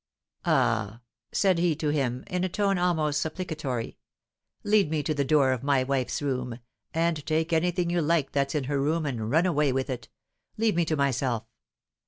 "Ah," 0.45 1.01
said 1.31 1.59
he 1.59 1.75
to 1.75 1.89
him, 1.89 2.23
in 2.25 2.43
a 2.43 2.49
tone 2.49 2.79
almost 2.79 3.21
supplicatory, 3.21 3.99
"lead 4.63 4.89
me 4.89 5.03
to 5.03 5.13
the 5.13 5.23
door 5.23 5.51
of 5.51 5.61
my 5.61 5.83
wife's 5.83 6.23
room, 6.23 6.57
and 6.91 7.23
take 7.27 7.53
anything 7.53 7.91
you 7.91 8.01
like 8.01 8.31
that's 8.31 8.55
in 8.55 8.63
her 8.63 8.81
room 8.81 9.05
and 9.05 9.29
run 9.29 9.45
away 9.45 9.71
with 9.71 9.91
it! 9.91 10.09
leave 10.57 10.75
me 10.75 10.85
to 10.85 10.97
myself. 10.97 11.45